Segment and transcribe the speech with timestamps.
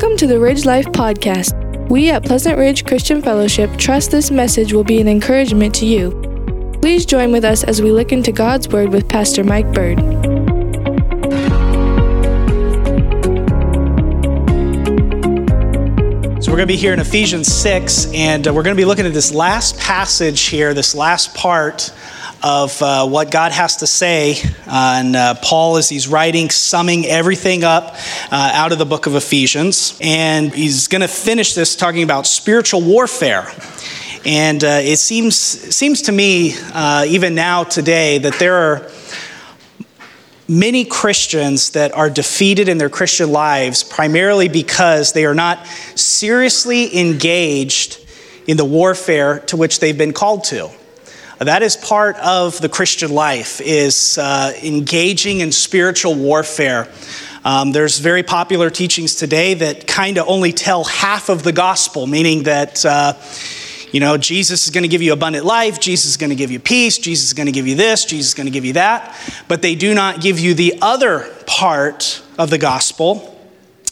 [0.00, 1.90] Welcome to the Ridge Life Podcast.
[1.90, 6.78] We at Pleasant Ridge Christian Fellowship trust this message will be an encouragement to you.
[6.80, 9.98] Please join with us as we look into God's Word with Pastor Mike Bird.
[16.42, 18.86] So, we're going to be here in Ephesians 6, and uh, we're going to be
[18.86, 21.92] looking at this last passage here, this last part
[22.42, 24.40] of uh, what God has to say.
[24.66, 27.94] Uh, and uh, Paul, as he's writing, summing everything up
[28.30, 29.98] uh, out of the book of Ephesians.
[30.00, 33.46] And he's going to finish this talking about spiritual warfare.
[34.24, 38.90] And uh, it seems, seems to me, uh, even now today, that there are
[40.46, 46.98] many Christians that are defeated in their Christian lives primarily because they are not seriously
[46.98, 48.04] engaged
[48.46, 50.70] in the warfare to which they've been called to.
[51.40, 56.86] That is part of the Christian life, is uh, engaging in spiritual warfare.
[57.46, 62.06] Um, there's very popular teachings today that kind of only tell half of the gospel,
[62.06, 63.14] meaning that, uh,
[63.90, 66.50] you know, Jesus is going to give you abundant life, Jesus is going to give
[66.50, 68.74] you peace, Jesus is going to give you this, Jesus is going to give you
[68.74, 69.18] that,
[69.48, 73.40] but they do not give you the other part of the gospel.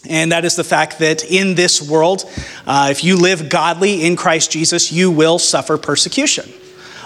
[0.06, 2.30] And that is the fact that in this world,
[2.66, 6.52] uh, if you live godly in Christ Jesus, you will suffer persecution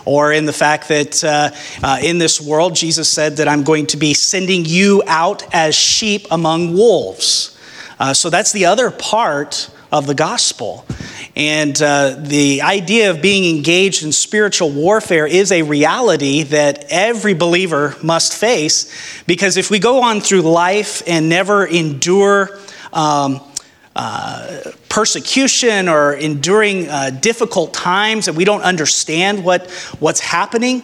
[0.04, 1.50] or in the fact that uh,
[1.82, 5.74] uh, in this world, Jesus said that I'm going to be sending you out as
[5.74, 7.58] sheep among wolves.
[7.98, 10.84] Uh, so that's the other part of the gospel.
[11.36, 17.34] And uh, the idea of being engaged in spiritual warfare is a reality that every
[17.34, 18.92] believer must face
[19.26, 22.58] because if we go on through life and never endure,
[22.92, 23.40] um,
[24.88, 30.82] persecution or enduring uh, difficult times and we don't understand what, what's happening,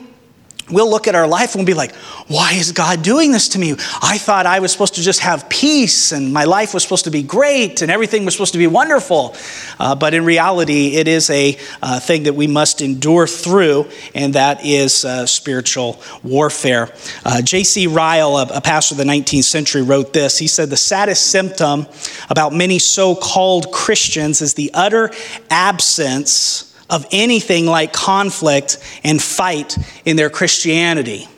[0.70, 1.94] we'll look at our life and we'll be like,
[2.28, 3.72] why is God doing this to me?
[4.02, 7.10] I thought I was supposed to just have peace and my life was supposed to
[7.10, 9.34] be great and everything was supposed to be wonderful.
[9.78, 14.34] Uh, but in reality, it is a uh, thing that we must endure through, and
[14.34, 16.92] that is uh, spiritual warfare.
[17.24, 17.86] Uh, J.C.
[17.86, 20.38] Ryle, a, a pastor of the 19th century, wrote this.
[20.38, 21.86] He said, The saddest symptom
[22.28, 25.10] about many so called Christians is the utter
[25.50, 31.28] absence of anything like conflict and fight in their Christianity.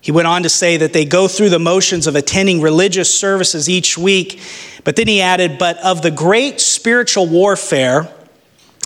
[0.00, 3.70] He went on to say that they go through the motions of attending religious services
[3.70, 4.38] each week,
[4.84, 8.12] but then he added, but of the great spiritual warfare,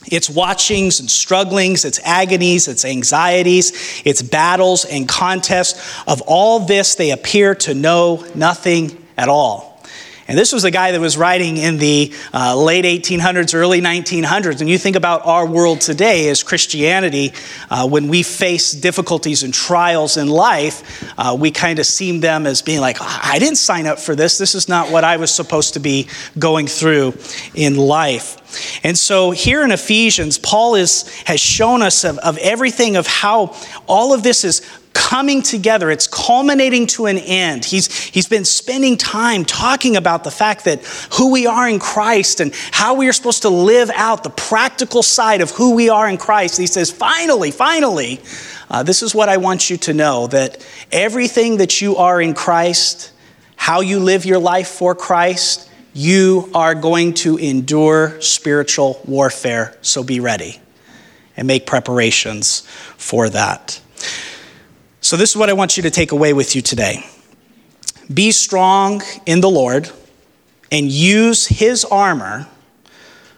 [0.06, 6.94] its watchings and strugglings, its agonies, its anxieties, its battles and contests, of all this
[6.94, 9.67] they appear to know nothing at all.
[10.28, 14.60] And this was a guy that was writing in the uh, late 1800s, early 1900s.
[14.60, 17.32] And you think about our world today as Christianity,
[17.70, 22.46] uh, when we face difficulties and trials in life, uh, we kind of see them
[22.46, 24.36] as being like, I didn't sign up for this.
[24.36, 26.08] This is not what I was supposed to be
[26.38, 27.14] going through
[27.54, 28.84] in life.
[28.84, 33.56] And so here in Ephesians, Paul is, has shown us of, of everything of how
[33.86, 34.60] all of this is
[34.98, 35.92] coming together.
[35.92, 37.64] It's culminating to an end.
[37.64, 42.40] He's, he's been spending time talking about the fact that who we are in Christ
[42.40, 46.08] and how we are supposed to live out the practical side of who we are
[46.08, 46.58] in Christ.
[46.58, 48.20] He says, finally, finally,
[48.68, 52.34] uh, this is what I want you to know that everything that you are in
[52.34, 53.12] Christ,
[53.54, 59.76] how you live your life for Christ, you are going to endure spiritual warfare.
[59.80, 60.60] So be ready
[61.36, 62.62] and make preparations
[62.96, 63.80] for that.
[65.08, 67.02] So, this is what I want you to take away with you today
[68.12, 69.90] be strong in the Lord
[70.70, 72.46] and use his armor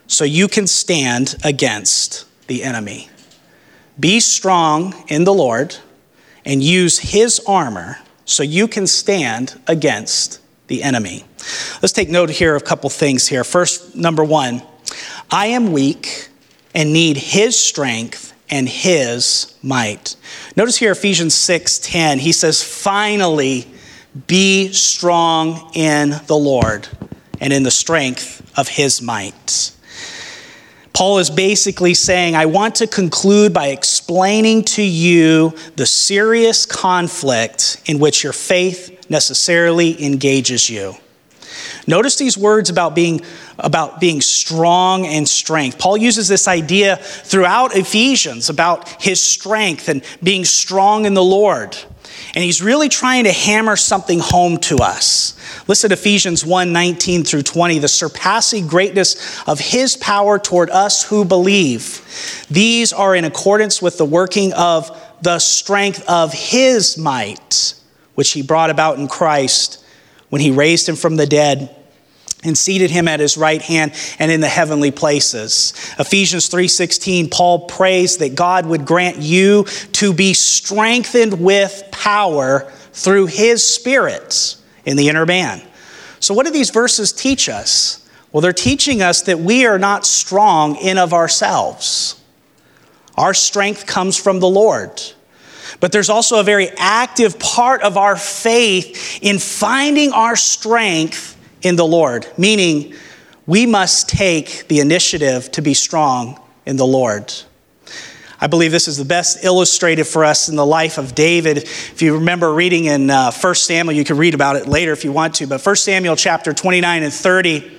[0.09, 3.09] so you can stand against the enemy.
[4.01, 5.77] Be strong in the Lord
[6.45, 11.25] and use his armor so you can stand against the enemy.
[11.81, 13.45] Let's take note here of a couple things here.
[13.45, 14.61] First, number one,
[15.31, 16.31] I am weak
[16.75, 20.17] and need his strength and his might.
[20.57, 22.19] Notice here Ephesians 6:10.
[22.19, 23.67] He says, "Finally,
[24.27, 26.89] be strong in the Lord
[27.41, 29.71] and in the strength of his might."
[30.93, 37.79] Paul is basically saying, I want to conclude by explaining to you the serious conflict
[37.87, 40.97] in which your faith necessarily engages you.
[41.91, 43.21] Notice these words about being
[43.59, 45.77] about being strong and strength.
[45.77, 51.77] Paul uses this idea throughout Ephesians about his strength and being strong in the Lord.
[52.35, 55.37] And he's really trying to hammer something home to us.
[55.67, 61.03] Listen to Ephesians 1 19 through 20, the surpassing greatness of his power toward us
[61.03, 62.47] who believe.
[62.49, 67.75] These are in accordance with the working of the strength of his might,
[68.15, 69.85] which he brought about in Christ
[70.29, 71.77] when he raised him from the dead
[72.43, 75.75] and seated him at his right hand and in the heavenly places.
[75.99, 83.27] Ephesians 3:16 Paul prays that God would grant you to be strengthened with power through
[83.27, 85.63] his spirit in the inner man.
[86.19, 88.01] So what do these verses teach us?
[88.33, 92.17] Well, they're teaching us that we are not strong in of ourselves.
[93.17, 95.03] Our strength comes from the Lord.
[95.81, 101.30] But there's also a very active part of our faith in finding our strength
[101.63, 102.95] in the Lord, meaning
[103.47, 107.33] we must take the initiative to be strong in the Lord.
[108.41, 111.59] I believe this is the best illustrated for us in the life of David.
[111.59, 115.05] If you remember reading in uh, 1 Samuel, you can read about it later if
[115.05, 117.71] you want to, but 1 Samuel chapter 29 and 30,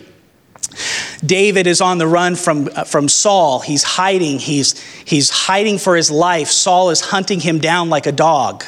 [1.25, 3.60] David is on the run from, uh, from Saul.
[3.60, 4.39] He's hiding.
[4.39, 6.50] He's, he's hiding for his life.
[6.50, 8.63] Saul is hunting him down like a dog.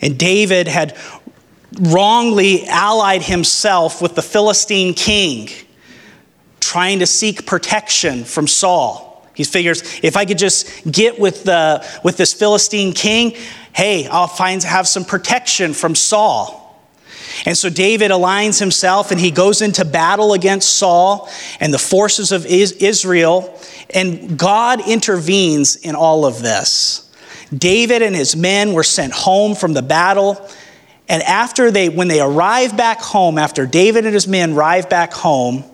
[0.00, 0.96] And David had
[1.80, 5.48] wrongly allied himself with the Philistine king,
[6.60, 9.26] trying to seek protection from Saul.
[9.34, 13.36] He figures if I could just get with, the, with this Philistine king,
[13.72, 16.60] hey, I'll find, have some protection from Saul.
[17.46, 21.28] And so David aligns himself and he goes into battle against Saul
[21.58, 23.58] and the forces of Israel,
[23.92, 27.00] and God intervenes in all of this.
[27.56, 30.48] David and his men were sent home from the battle.
[31.08, 35.12] And after they, when they arrive back home, after David and his men arrive back
[35.12, 35.64] home,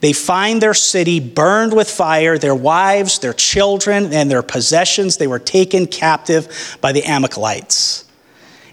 [0.00, 5.16] they find their city burned with fire, their wives, their children, and their possessions.
[5.16, 8.04] They were taken captive by the Amalekites.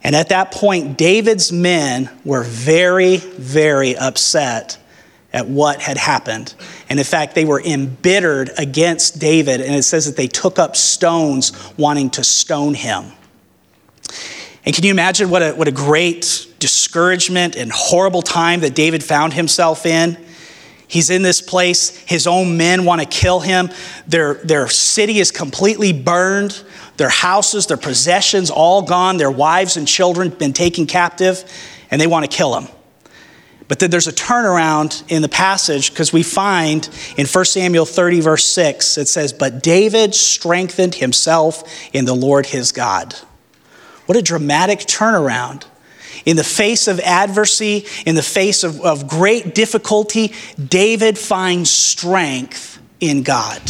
[0.03, 4.77] And at that point, David's men were very, very upset
[5.33, 6.53] at what had happened.
[6.89, 10.77] And in fact, they were embittered against David, and it says that they took up
[10.77, 13.11] stones wanting to stone him.
[14.67, 19.01] And can you imagine what a, what a great discouragement and horrible time that David
[19.01, 20.17] found himself in?
[20.89, 21.95] He's in this place.
[21.99, 23.69] His own men want to kill him.
[24.07, 26.61] Their, their city is completely burned.
[26.97, 29.15] Their houses, their possessions, all gone.
[29.15, 31.49] Their wives and children been taken captive,
[31.89, 32.67] and they want to kill him.
[33.69, 38.19] But then there's a turnaround in the passage because we find in 1 Samuel 30,
[38.19, 43.15] verse 6, it says, But David strengthened himself in the Lord his God.
[44.07, 45.65] What a dramatic turnaround
[46.27, 52.81] in the face of adversity, in the face of, of great difficulty, David finds strength
[52.99, 53.61] in God.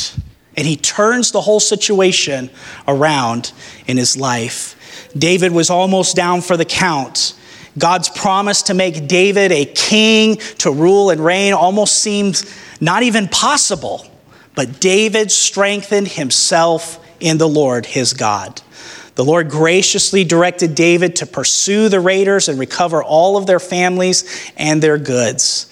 [0.56, 2.50] And he turns the whole situation
[2.88, 3.52] around
[3.86, 5.12] in his life.
[5.16, 7.36] David was almost down for the count.
[7.78, 12.44] God's promise to make David a king to rule and reign almost seemed
[12.82, 14.08] not even possible.
[14.56, 18.64] But David strengthened himself in the Lord his God.
[19.18, 24.52] The Lord graciously directed David to pursue the raiders and recover all of their families
[24.56, 25.68] and their goods.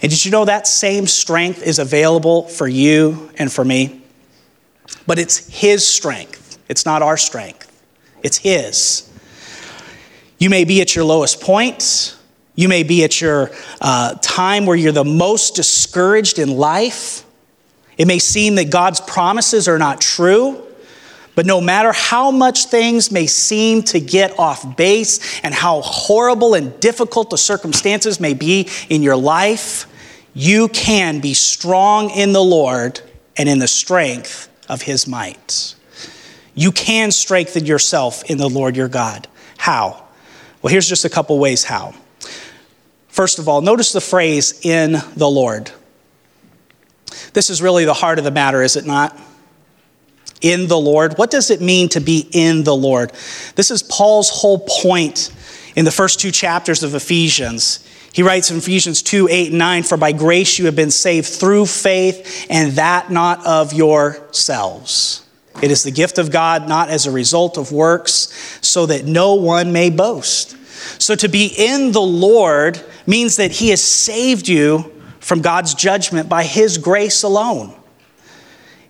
[0.00, 4.02] And did you know that same strength is available for you and for me?
[5.04, 7.82] But it's His strength, it's not our strength,
[8.22, 9.10] it's His.
[10.38, 12.16] You may be at your lowest point.
[12.54, 13.50] You may be at your
[13.80, 17.24] uh, time where you're the most discouraged in life.
[17.98, 20.65] It may seem that God's promises are not true.
[21.36, 26.54] But no matter how much things may seem to get off base and how horrible
[26.54, 29.86] and difficult the circumstances may be in your life,
[30.32, 33.00] you can be strong in the Lord
[33.36, 35.74] and in the strength of his might.
[36.54, 39.28] You can strengthen yourself in the Lord your God.
[39.58, 40.04] How?
[40.62, 41.94] Well, here's just a couple ways how.
[43.08, 45.70] First of all, notice the phrase in the Lord.
[47.34, 49.18] This is really the heart of the matter, is it not?
[50.40, 51.18] In the Lord.
[51.18, 53.12] What does it mean to be in the Lord?
[53.54, 55.32] This is Paul's whole point
[55.74, 57.86] in the first two chapters of Ephesians.
[58.12, 61.28] He writes in Ephesians 2 8 and 9, For by grace you have been saved
[61.28, 65.22] through faith, and that not of yourselves.
[65.62, 69.34] It is the gift of God, not as a result of works, so that no
[69.34, 70.56] one may boast.
[71.00, 76.28] So to be in the Lord means that He has saved you from God's judgment
[76.28, 77.74] by His grace alone.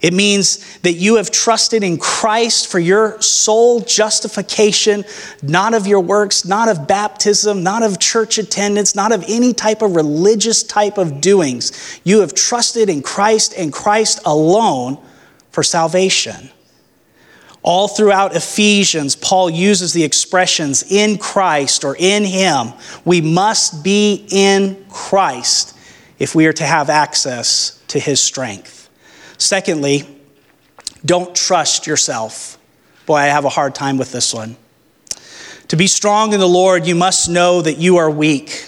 [0.07, 5.05] It means that you have trusted in Christ for your sole justification,
[5.43, 9.83] not of your works, not of baptism, not of church attendance, not of any type
[9.83, 12.01] of religious type of doings.
[12.05, 14.99] You have trusted in Christ and Christ alone
[15.51, 16.51] for salvation.
[17.65, 22.75] All throughout Ephesians, Paul uses the expressions in Christ or in Him.
[23.05, 25.77] We must be in Christ
[26.21, 28.76] if we are to have access to His strength.
[29.39, 30.07] Secondly,
[31.05, 32.59] don't trust yourself.
[33.07, 34.57] Boy, I have a hard time with this one.
[35.69, 38.66] To be strong in the Lord, you must know that you are weak.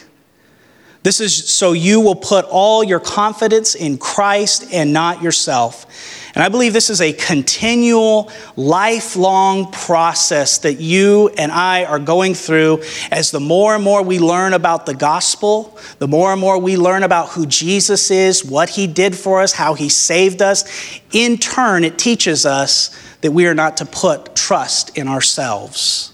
[1.09, 5.87] This is so you will put all your confidence in Christ and not yourself.
[6.35, 12.35] And I believe this is a continual, lifelong process that you and I are going
[12.35, 16.59] through as the more and more we learn about the gospel, the more and more
[16.59, 21.01] we learn about who Jesus is, what he did for us, how he saved us.
[21.13, 26.13] In turn, it teaches us that we are not to put trust in ourselves.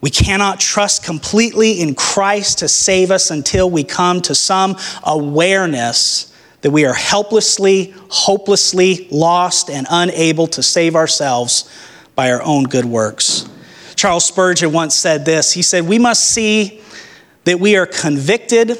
[0.00, 6.34] We cannot trust completely in Christ to save us until we come to some awareness
[6.62, 11.70] that we are helplessly, hopelessly lost and unable to save ourselves
[12.14, 13.48] by our own good works.
[13.94, 16.80] Charles Spurgeon once said this He said, We must see
[17.44, 18.78] that we are convicted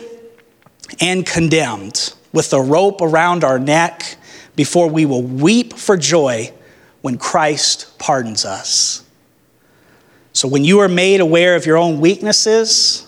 [1.00, 4.16] and condemned with a rope around our neck
[4.56, 6.52] before we will weep for joy
[7.02, 9.04] when Christ pardons us.
[10.32, 13.06] So, when you are made aware of your own weaknesses,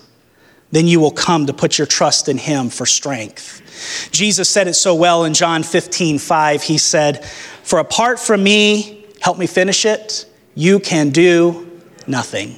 [0.71, 4.09] then you will come to put your trust in Him for strength.
[4.11, 6.63] Jesus said it so well in John 15, 5.
[6.63, 10.25] He said, For apart from me, help me finish it,
[10.55, 12.57] you can do nothing.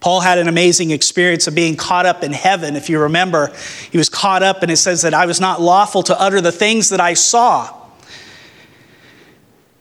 [0.00, 2.74] Paul had an amazing experience of being caught up in heaven.
[2.74, 3.52] If you remember,
[3.90, 6.52] he was caught up, and it says that I was not lawful to utter the
[6.52, 7.74] things that I saw.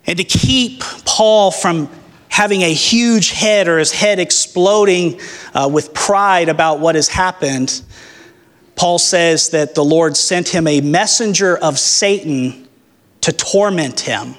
[0.05, 1.89] And to keep Paul from
[2.39, 5.19] having a huge head or his head exploding
[5.53, 7.81] uh, with pride about what has happened,
[8.77, 12.65] Paul says that the Lord sent him a messenger of Satan
[13.19, 14.35] to torment him.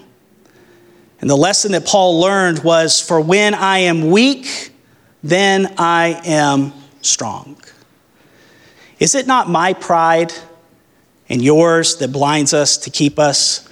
[1.20, 4.72] And the lesson that Paul learned was for when I am weak,
[5.22, 7.62] then I am strong.
[8.98, 10.32] Is it not my pride
[11.28, 13.68] and yours that blinds us to keep us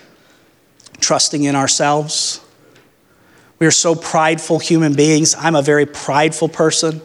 [1.01, 2.43] trusting in ourselves?
[3.59, 5.35] We are so prideful human beings.
[5.37, 7.01] I'm a very prideful person.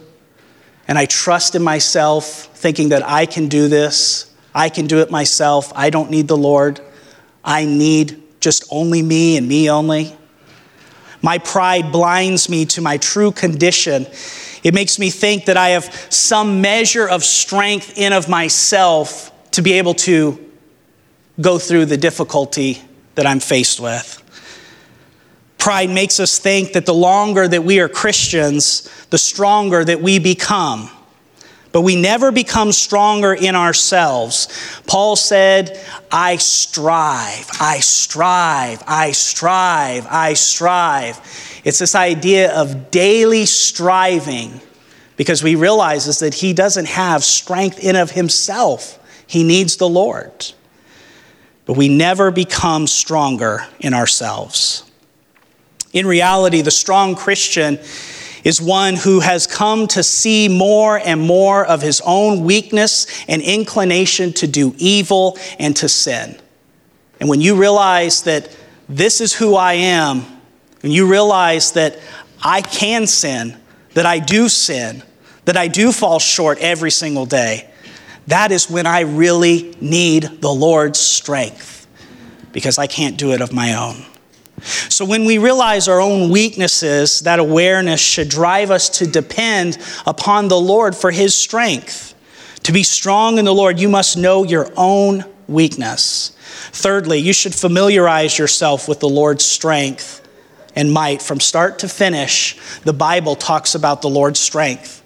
[0.86, 4.30] And I trust in myself, thinking that I can do this.
[4.54, 5.72] I can do it myself.
[5.74, 6.80] I don't need the Lord.
[7.44, 10.16] I need just only me and me only.
[11.22, 14.06] My pride blinds me to my true condition.
[14.62, 19.62] It makes me think that I have some measure of strength in of myself to
[19.62, 20.38] be able to
[21.40, 22.80] go through the difficulty
[23.14, 24.23] that I'm faced with.
[25.64, 30.18] Pride makes us think that the longer that we are Christians, the stronger that we
[30.18, 30.90] become.
[31.72, 34.82] But we never become stronger in ourselves.
[34.86, 41.18] Paul said, I strive, I strive, I strive, I strive.
[41.64, 44.60] It's this idea of daily striving
[45.16, 48.98] because we realizes that he doesn't have strength in of himself.
[49.26, 50.52] He needs the Lord.
[51.64, 54.83] But we never become stronger in ourselves.
[55.94, 57.78] In reality, the strong Christian
[58.42, 63.40] is one who has come to see more and more of his own weakness and
[63.40, 66.38] inclination to do evil and to sin.
[67.20, 68.54] And when you realize that
[68.88, 70.26] this is who I am,
[70.82, 71.98] and you realize that
[72.42, 73.56] I can sin,
[73.94, 75.02] that I do sin,
[75.46, 77.70] that I do fall short every single day,
[78.26, 81.86] that is when I really need the Lord's strength
[82.52, 84.04] because I can't do it of my own.
[84.62, 90.48] So, when we realize our own weaknesses, that awareness should drive us to depend upon
[90.48, 92.14] the Lord for His strength.
[92.62, 96.30] To be strong in the Lord, you must know your own weakness.
[96.72, 100.26] Thirdly, you should familiarize yourself with the Lord's strength
[100.74, 101.20] and might.
[101.20, 105.03] From start to finish, the Bible talks about the Lord's strength.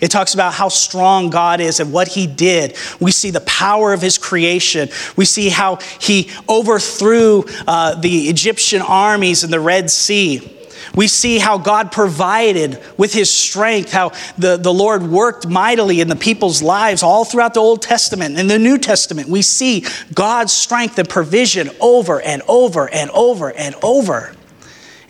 [0.00, 2.76] It talks about how strong God is and what He did.
[3.00, 4.88] We see the power of His creation.
[5.16, 10.54] We see how He overthrew uh, the Egyptian armies in the Red Sea.
[10.94, 16.08] We see how God provided with His strength, how the, the Lord worked mightily in
[16.08, 19.28] the people's lives all throughout the Old Testament and the New Testament.
[19.28, 24.34] We see God's strength and provision over and over and over and over.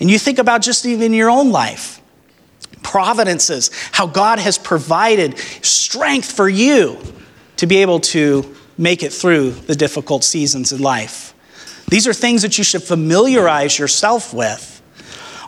[0.01, 1.98] And you think about just even your own life
[2.89, 6.99] providences, how God has provided strength for you
[7.57, 11.35] to be able to make it through the difficult seasons in life.
[11.89, 14.75] These are things that you should familiarize yourself with.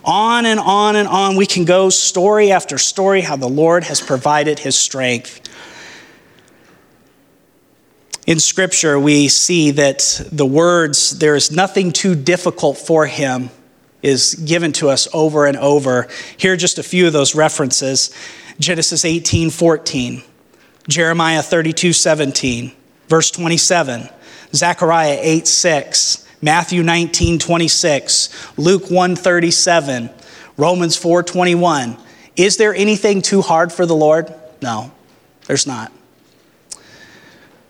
[0.04, 4.00] On and on and on we can go, story after story, how the Lord has
[4.00, 5.40] provided his strength.
[8.26, 13.50] In Scripture, we see that the words, there is nothing too difficult for him
[14.02, 16.08] is given to us over and over.
[16.36, 18.14] Here are just a few of those references
[18.58, 20.22] Genesis 18 14,
[20.88, 22.72] Jeremiah 32 17,
[23.08, 24.08] verse 27,
[24.54, 30.10] Zechariah 8 6, Matthew 19 26, Luke 1 37,
[30.56, 31.96] Romans 4 21.
[32.36, 34.32] Is there anything too hard for the Lord?
[34.62, 34.92] No,
[35.46, 35.92] there's not.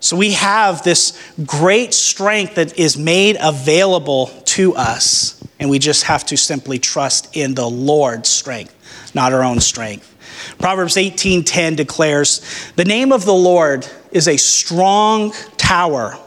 [0.01, 6.03] So we have this great strength that is made available to us, and we just
[6.03, 8.73] have to simply trust in the Lord's strength,
[9.13, 10.13] not our own strength.
[10.57, 12.41] Proverbs 18:10 declares,
[12.75, 16.17] "The name of the Lord is a strong tower.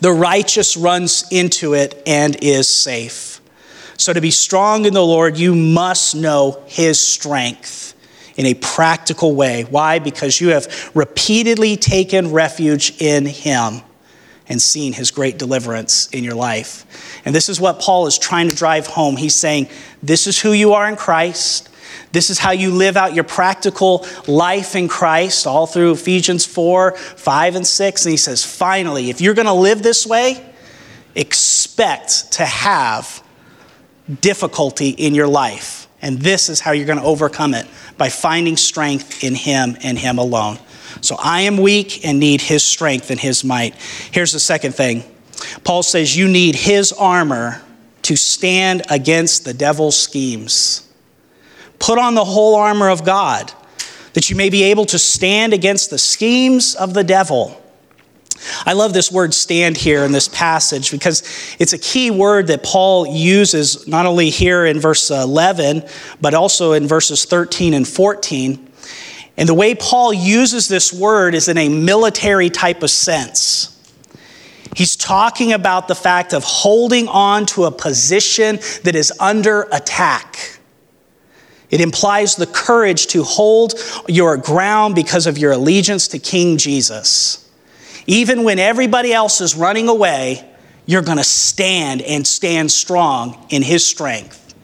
[0.00, 3.40] The righteous runs into it and is safe."
[3.96, 7.94] So to be strong in the Lord, you must know his strength
[8.36, 9.66] in a practical way.
[9.70, 10.00] Why?
[10.00, 13.82] Because you have repeatedly taken refuge in him
[14.48, 17.20] and seen his great deliverance in your life.
[17.24, 19.16] And this is what Paul is trying to drive home.
[19.16, 19.68] He's saying,
[20.02, 21.68] This is who you are in Christ.
[22.12, 26.92] This is how you live out your practical life in Christ, all through Ephesians 4,
[26.96, 28.04] 5, and 6.
[28.06, 30.42] And he says, finally, if you're going to live this way,
[31.14, 33.22] expect to have
[34.20, 35.88] difficulty in your life.
[36.00, 39.98] And this is how you're going to overcome it by finding strength in Him and
[39.98, 40.58] Him alone.
[41.00, 43.74] So I am weak and need His strength and His might.
[44.12, 45.04] Here's the second thing
[45.64, 47.62] Paul says, You need His armor
[48.02, 50.88] to stand against the devil's schemes.
[51.78, 53.52] Put on the whole armor of God
[54.14, 57.62] that you may be able to stand against the schemes of the devil.
[58.64, 61.22] I love this word stand here in this passage because
[61.58, 65.84] it's a key word that Paul uses not only here in verse 11,
[66.20, 68.72] but also in verses 13 and 14.
[69.36, 73.72] And the way Paul uses this word is in a military type of sense.
[74.74, 80.58] He's talking about the fact of holding on to a position that is under attack.
[81.70, 83.74] It implies the courage to hold
[84.06, 87.50] your ground because of your allegiance to King Jesus.
[88.06, 90.48] Even when everybody else is running away,
[90.86, 94.54] you're going to stand and stand strong in his strength.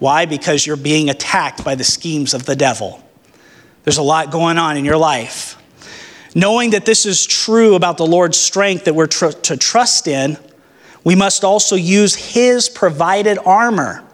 [0.00, 0.26] Why?
[0.26, 3.02] Because you're being attacked by the schemes of the devil.
[3.84, 5.56] There's a lot going on in your life.
[6.34, 10.36] Knowing that this is true about the Lord's strength that we're tr- to trust in,
[11.04, 14.04] we must also use his provided armor.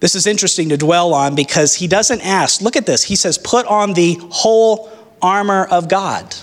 [0.00, 3.02] This is interesting to dwell on because he doesn't ask, look at this.
[3.02, 4.90] He says, put on the whole
[5.22, 6.34] armor of God.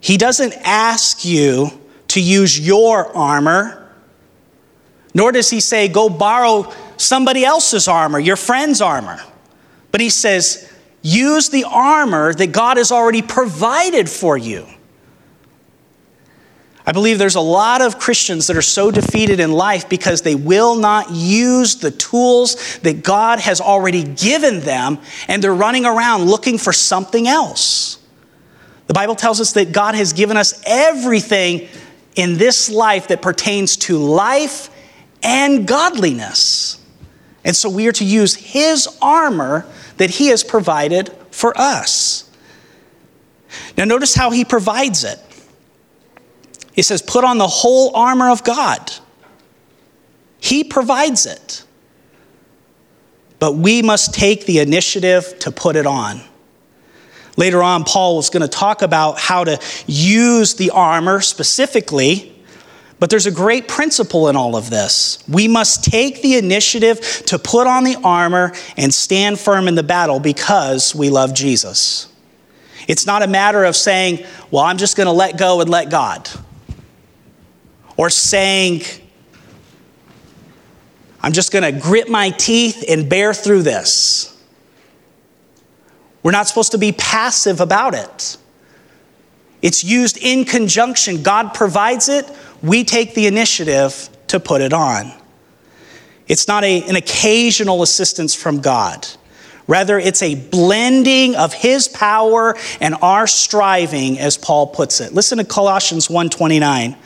[0.00, 1.70] He doesn't ask you
[2.08, 3.90] to use your armor,
[5.14, 9.20] nor does he say, go borrow somebody else's armor, your friend's armor.
[9.92, 10.72] But he says,
[11.02, 14.66] use the armor that God has already provided for you.
[16.86, 20.34] I believe there's a lot of Christians that are so defeated in life because they
[20.34, 24.98] will not use the tools that God has already given them
[25.28, 27.98] and they're running around looking for something else.
[28.86, 31.68] The Bible tells us that God has given us everything
[32.16, 34.68] in this life that pertains to life
[35.22, 36.84] and godliness.
[37.44, 39.64] And so we are to use His armor
[40.00, 42.26] that He has provided for us.
[43.76, 45.18] Now, notice how He provides it.
[46.72, 48.90] He says, put on the whole armor of God.
[50.38, 51.64] He provides it.
[53.38, 56.22] But we must take the initiative to put it on.
[57.36, 62.29] Later on, Paul is going to talk about how to use the armor specifically,
[63.00, 65.24] but there's a great principle in all of this.
[65.26, 69.82] We must take the initiative to put on the armor and stand firm in the
[69.82, 72.12] battle because we love Jesus.
[72.86, 75.90] It's not a matter of saying, well, I'm just going to let go and let
[75.90, 76.28] God
[77.96, 78.82] or saying,
[81.22, 84.26] I'm just going to grit my teeth and bear through this.
[86.22, 88.36] We're not supposed to be passive about it.
[89.62, 91.22] It's used in conjunction.
[91.22, 92.26] God provides it,
[92.62, 95.12] we take the initiative to put it on.
[96.28, 99.06] It's not a, an occasional assistance from God.
[99.66, 105.12] Rather, it's a blending of his power and our striving, as Paul puts it.
[105.12, 106.96] Listen to Colossians 1:29.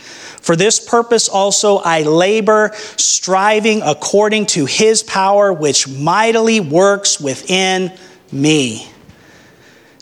[0.41, 7.93] For this purpose also I labor, striving according to his power, which mightily works within
[8.31, 8.91] me.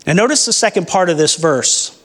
[0.06, 2.01] Now, notice the second part of this verse.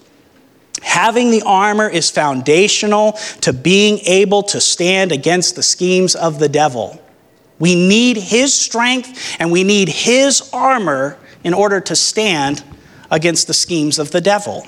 [0.81, 6.49] Having the armor is foundational to being able to stand against the schemes of the
[6.49, 7.01] devil.
[7.59, 12.63] We need his strength and we need his armor in order to stand
[13.09, 14.67] against the schemes of the devil.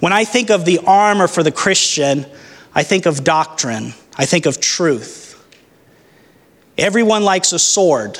[0.00, 2.26] When I think of the armor for the Christian,
[2.74, 5.22] I think of doctrine, I think of truth.
[6.76, 8.18] Everyone likes a sword,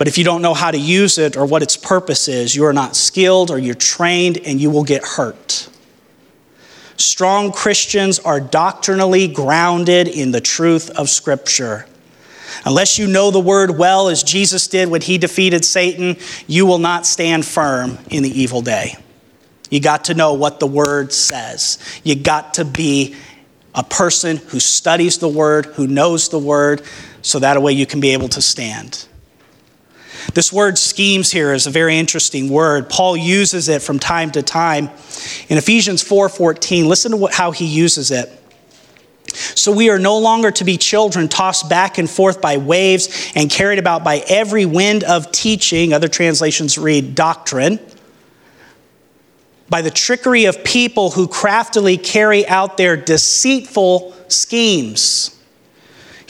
[0.00, 2.64] but if you don't know how to use it or what its purpose is, you
[2.64, 5.68] are not skilled or you're trained and you will get hurt.
[6.96, 11.84] Strong Christians are doctrinally grounded in the truth of Scripture.
[12.64, 16.78] Unless you know the word well, as Jesus did when he defeated Satan, you will
[16.78, 18.96] not stand firm in the evil day.
[19.68, 21.78] You got to know what the word says.
[22.04, 23.16] You got to be
[23.74, 26.80] a person who studies the word, who knows the word,
[27.20, 29.06] so that way you can be able to stand.
[30.34, 32.88] This word schemes here is a very interesting word.
[32.88, 34.90] Paul uses it from time to time.
[35.48, 38.30] In Ephesians 4:14, listen to what, how he uses it.
[39.32, 43.50] So we are no longer to be children tossed back and forth by waves and
[43.50, 45.92] carried about by every wind of teaching.
[45.92, 47.78] Other translations read doctrine.
[49.68, 55.36] By the trickery of people who craftily carry out their deceitful schemes.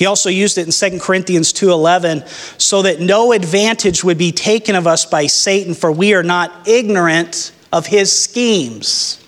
[0.00, 2.24] He also used it in 2 Corinthians 2:11
[2.56, 6.66] so that no advantage would be taken of us by Satan for we are not
[6.66, 9.18] ignorant of his schemes.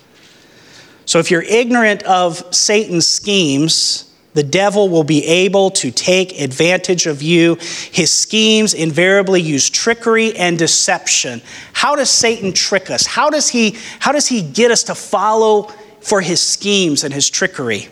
[1.05, 7.05] So if you're ignorant of Satan's schemes, the devil will be able to take advantage
[7.05, 7.59] of you.
[7.91, 11.43] His schemes invariably use trickery and deception.
[11.73, 13.05] How does Satan trick us?
[13.05, 17.29] How does he, how does he get us to follow for his schemes and his
[17.29, 17.89] trickery?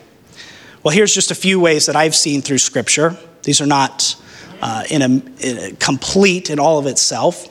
[0.82, 3.16] Well, here's just a few ways that I've seen through Scripture.
[3.44, 4.16] These are not
[4.60, 7.48] uh, in, a, in a complete in all of itself.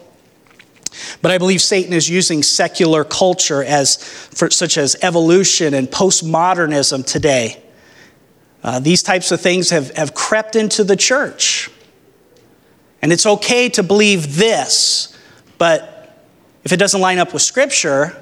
[1.21, 7.05] But I believe Satan is using secular culture as for, such as evolution and postmodernism
[7.05, 7.63] today.
[8.63, 11.69] Uh, these types of things have, have crept into the church.
[13.01, 15.17] And it's okay to believe this,
[15.57, 16.19] but
[16.63, 18.21] if it doesn't line up with Scripture,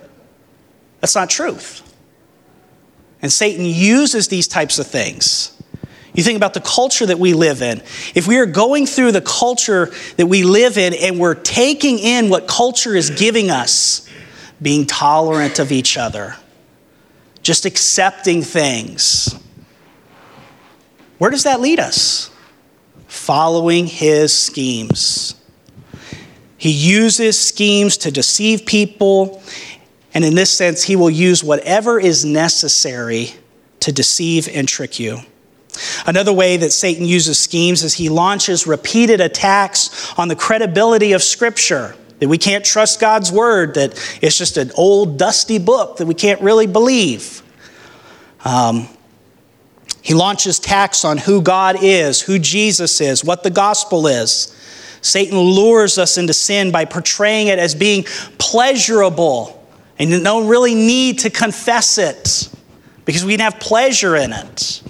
[1.02, 1.82] that's not truth.
[3.21, 5.55] And Satan uses these types of things.
[6.13, 7.82] You think about the culture that we live in.
[8.15, 12.29] If we are going through the culture that we live in and we're taking in
[12.29, 14.08] what culture is giving us,
[14.62, 16.36] being tolerant of each other,
[17.43, 19.39] just accepting things,
[21.19, 22.32] where does that lead us?
[23.08, 25.36] Following his schemes.
[26.58, 29.41] He uses schemes to deceive people
[30.13, 33.34] and in this sense, he will use whatever is necessary
[33.82, 35.19] to deceive and trick you.
[36.06, 41.24] Another way that Satan uses schemes is he launches repeated attacks on the credibility of
[41.24, 41.95] Scripture.
[42.19, 43.91] That we can't trust God's word, that
[44.22, 47.41] it's just an old, dusty book that we can't really believe.
[48.43, 48.89] Um,
[50.02, 54.54] he launches attacks on who God is, who Jesus is, what the gospel is.
[55.02, 58.04] Satan lures us into sin by portraying it as being
[58.38, 59.59] pleasurable
[60.00, 62.50] and you don't really need to confess it
[63.06, 64.82] because we can have pleasure in it.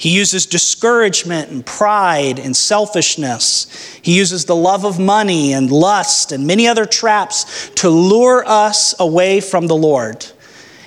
[0.00, 3.66] He uses discouragement and pride and selfishness.
[4.00, 8.98] He uses the love of money and lust and many other traps to lure us
[8.98, 10.24] away from the Lord.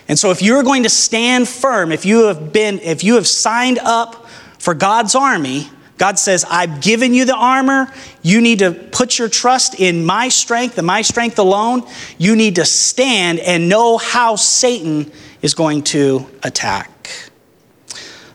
[0.08, 3.28] And so if you're going to stand firm, if you have been if you have
[3.28, 7.92] signed up for God's army, God says, I've given you the armor.
[8.22, 11.88] You need to put your trust in my strength and my strength alone.
[12.18, 17.30] You need to stand and know how Satan is going to attack.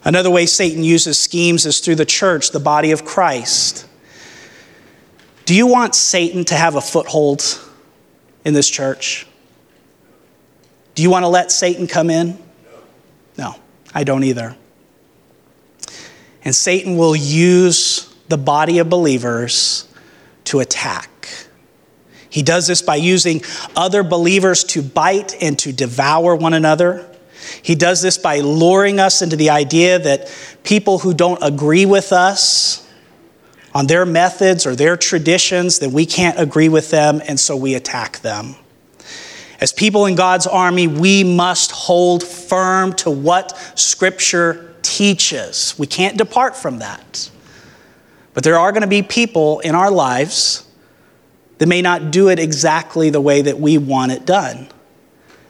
[0.04, 3.86] Another way Satan uses schemes is through the church, the body of Christ.
[5.44, 7.42] Do you want Satan to have a foothold
[8.44, 9.26] in this church?
[10.94, 12.38] Do you want to let Satan come in?
[13.36, 13.54] No,
[13.94, 14.56] I don't either.
[16.44, 19.88] And Satan will use the body of believers
[20.44, 21.08] to attack.
[22.30, 23.42] He does this by using
[23.74, 27.08] other believers to bite and to devour one another.
[27.62, 30.30] He does this by luring us into the idea that
[30.62, 32.86] people who don't agree with us
[33.74, 37.74] on their methods or their traditions, that we can't agree with them, and so we
[37.74, 38.56] attack them.
[39.60, 44.67] As people in God's army, we must hold firm to what Scripture
[44.98, 45.76] teaches.
[45.78, 47.30] We can't depart from that.
[48.34, 50.66] But there are going to be people in our lives
[51.58, 54.66] that may not do it exactly the way that we want it done.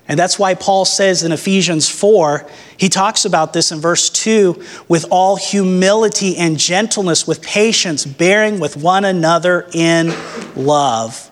[0.06, 4.62] And that's why Paul says in Ephesians 4, he talks about this in verse 2
[4.86, 10.12] with all humility and gentleness, with patience, bearing with one another in
[10.56, 11.30] love,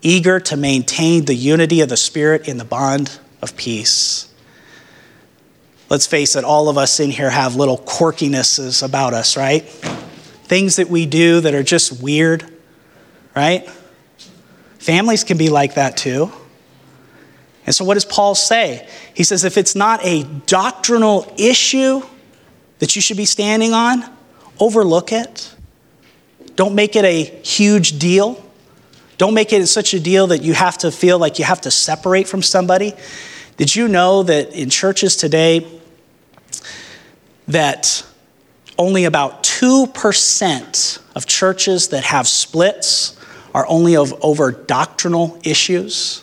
[0.00, 4.29] eager to maintain the unity of the Spirit in the bond of peace
[5.90, 9.64] let's face it, all of us in here have little quirkinesses about us, right?
[10.44, 12.46] Things that we do that are just weird,
[13.36, 13.68] right?
[14.78, 16.32] Families can be like that too.
[17.66, 18.88] And so, what does Paul say?
[19.14, 22.02] He says, if it's not a doctrinal issue
[22.78, 24.02] that you should be standing on,
[24.58, 25.54] overlook it.
[26.56, 28.42] Don't make it a huge deal.
[29.18, 31.70] Don't make it such a deal that you have to feel like you have to
[31.70, 32.94] separate from somebody.
[33.58, 35.79] Did you know that in churches today,
[37.52, 38.04] that
[38.78, 43.16] only about 2% of churches that have splits
[43.52, 46.22] are only of, over doctrinal issues.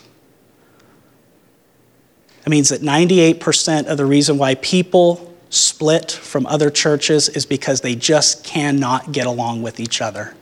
[2.42, 7.80] That means that 98% of the reason why people split from other churches is because
[7.80, 10.34] they just cannot get along with each other.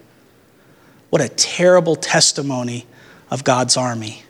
[1.11, 2.87] What a terrible testimony
[3.31, 4.23] of God's army.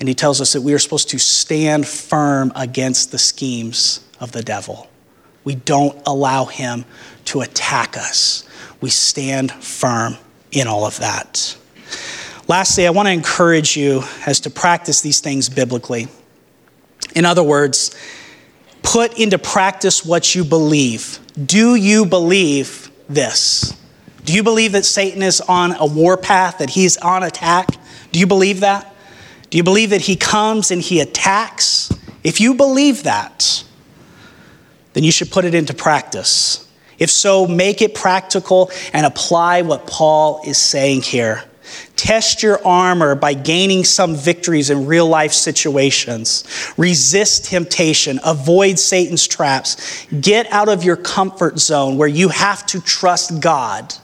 [0.00, 4.32] And he tells us that we are supposed to stand firm against the schemes of
[4.32, 4.88] the devil.
[5.44, 6.84] We don't allow him
[7.26, 8.48] to attack us.
[8.80, 10.16] We stand firm
[10.50, 11.56] in all of that.
[12.48, 16.08] Lastly, I want to encourage you as to practice these things biblically.
[17.14, 17.94] In other words,
[18.82, 21.18] put into practice what you believe.
[21.46, 23.74] Do you believe this?
[24.24, 27.68] Do you believe that Satan is on a warpath, that he's on attack?
[28.12, 28.94] Do you believe that?
[29.50, 31.92] Do you believe that he comes and he attacks?
[32.24, 33.64] If you believe that,
[34.92, 36.68] then you should put it into practice.
[36.98, 41.44] If so, make it practical and apply what Paul is saying here.
[41.96, 46.44] Test your armor by gaining some victories in real life situations.
[46.76, 48.20] Resist temptation.
[48.24, 50.06] Avoid Satan's traps.
[50.20, 53.94] Get out of your comfort zone where you have to trust God.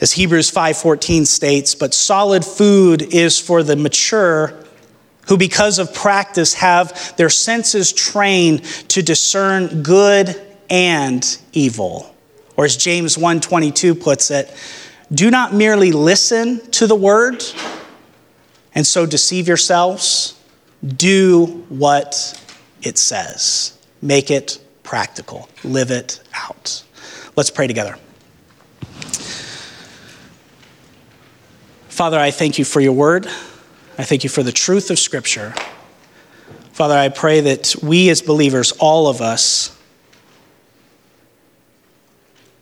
[0.00, 4.54] As Hebrews 5:14 states, but solid food is for the mature
[5.30, 10.34] who because of practice have their senses trained to discern good
[10.68, 12.12] and evil.
[12.56, 14.52] Or as James 1:22 puts it,
[15.14, 17.44] do not merely listen to the word
[18.74, 20.34] and so deceive yourselves.
[20.84, 22.36] Do what
[22.82, 23.74] it says.
[24.02, 25.48] Make it practical.
[25.62, 26.82] Live it out.
[27.36, 27.96] Let's pray together.
[31.88, 33.28] Father, I thank you for your word.
[34.00, 35.54] I thank you for the truth of Scripture.
[36.72, 39.78] Father, I pray that we as believers, all of us,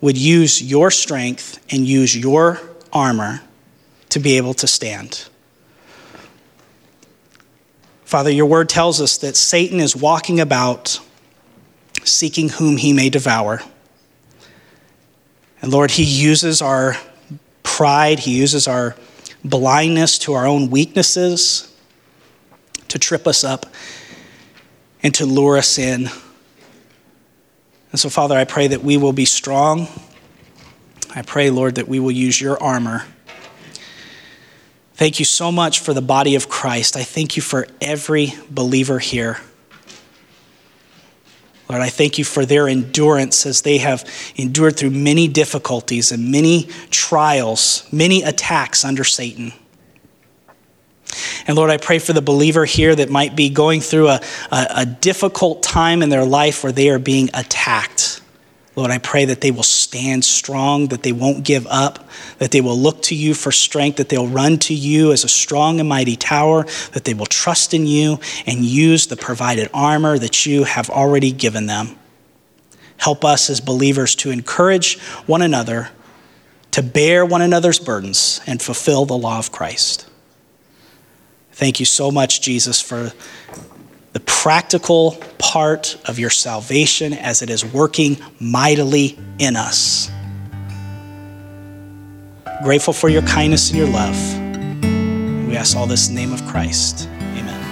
[0.00, 2.60] would use your strength and use your
[2.92, 3.40] armor
[4.08, 5.28] to be able to stand.
[8.04, 10.98] Father, your word tells us that Satan is walking about
[12.02, 13.62] seeking whom he may devour.
[15.62, 16.96] And Lord, he uses our
[17.62, 18.96] pride, he uses our
[19.44, 21.74] blindness to our own weaknesses
[22.88, 23.66] to trip us up
[25.02, 26.08] and to lure us in
[27.90, 29.88] and so, Father, I pray that we will be strong.
[31.14, 33.04] I pray, Lord, that we will use your armor.
[34.94, 36.96] Thank you so much for the body of Christ.
[36.96, 39.38] I thank you for every believer here.
[41.68, 46.32] Lord, I thank you for their endurance as they have endured through many difficulties and
[46.32, 49.52] many trials, many attacks under Satan.
[51.46, 54.66] And Lord, I pray for the believer here that might be going through a, a,
[54.76, 58.07] a, difficult time in their life where they are being attacked.
[58.78, 62.60] Lord, I pray that they will stand strong, that they won't give up, that they
[62.60, 65.88] will look to you for strength, that they'll run to you as a strong and
[65.88, 66.62] mighty tower,
[66.92, 71.32] that they will trust in you and use the provided armor that you have already
[71.32, 71.98] given them.
[72.98, 75.90] Help us as believers to encourage one another,
[76.70, 80.08] to bear one another's burdens, and fulfill the law of Christ.
[81.50, 83.12] Thank you so much, Jesus, for
[84.18, 90.10] the practical part of your salvation as it is working mightily in us.
[92.64, 94.16] Grateful for your kindness and your love.
[95.46, 97.08] We ask all this in the name of Christ.
[97.36, 97.64] Amen.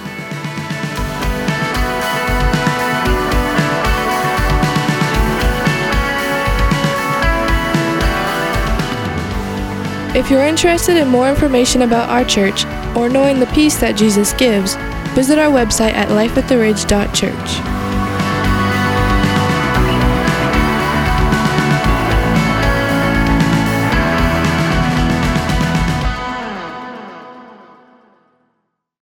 [10.15, 12.63] If you're interested in more information about our church,
[12.95, 14.77] or knowing the peace that Jesus gives,
[15.17, 17.76] visit our website at lifeattheridge.church.